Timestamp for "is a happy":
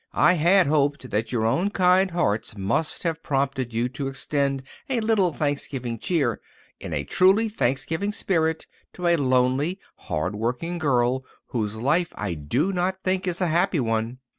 13.27-13.79